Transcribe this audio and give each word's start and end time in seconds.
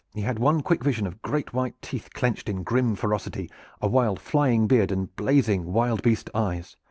He 0.15 0.21
had 0.21 0.39
one 0.39 0.61
quick 0.61 0.83
vision 0.83 1.05
of 1.05 1.21
great 1.21 1.53
white 1.53 1.79
teeth 1.79 2.09
clenched 2.11 2.49
in 2.49 2.63
grim 2.63 2.95
ferocity, 2.95 3.51
a 3.83 3.87
wild 3.87 4.19
flying 4.19 4.65
beard 4.65 4.91
and 4.91 5.15
blazing 5.15 5.71
wild 5.73 6.01
beast 6.01 6.27
eyes. 6.33 6.75